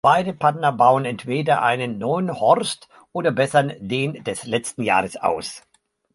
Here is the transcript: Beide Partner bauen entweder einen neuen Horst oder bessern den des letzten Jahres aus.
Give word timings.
Beide 0.03 0.33
Partner 0.33 0.71
bauen 0.73 1.05
entweder 1.05 1.61
einen 1.61 1.99
neuen 1.99 2.39
Horst 2.39 2.87
oder 3.13 3.29
bessern 3.31 3.71
den 3.81 4.23
des 4.23 4.45
letzten 4.45 4.81
Jahres 4.81 5.15
aus. 5.15 5.61